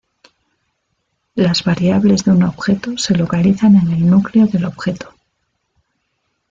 [1.35, 5.13] Las variables de un objeto se localizan en el núcleo del objeto.